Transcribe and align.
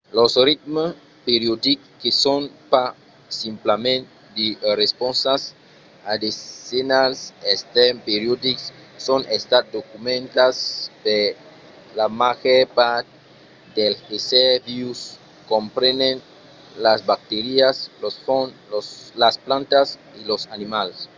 los 0.17 0.35
ritmes 0.47 0.93
periodics 1.27 1.83
que 2.01 2.11
son 2.23 2.41
pas 2.71 2.89
simplament 3.43 4.03
de 4.37 4.47
responsas 4.83 5.41
a 6.11 6.13
de 6.23 6.29
senhals 6.69 7.19
extèrns 7.53 8.03
periodics 8.09 8.63
son 9.07 9.21
estats 9.37 9.69
documentats 9.77 10.57
per 11.03 11.23
la 11.99 12.07
màger 12.21 12.61
part 12.79 13.05
dels 13.77 13.99
èssers 14.17 14.57
vius 14.69 14.99
comprenent 15.51 16.19
las 16.85 16.99
bacterias 17.11 17.75
los 18.03 18.15
fongs 18.25 18.53
las 19.23 19.35
plantas 19.45 19.87
e 20.17 20.19
los 20.29 20.41
animals 20.57 20.95